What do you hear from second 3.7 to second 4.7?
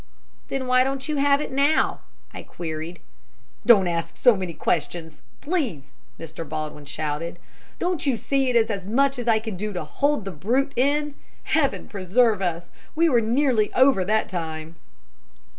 ask so many